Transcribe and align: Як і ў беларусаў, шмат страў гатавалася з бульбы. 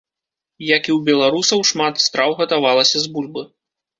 Як 0.67 0.83
і 0.89 0.93
ў 0.97 1.09
беларусаў, 1.09 1.59
шмат 1.71 2.01
страў 2.05 2.31
гатавалася 2.41 2.97
з 3.03 3.13
бульбы. 3.19 3.41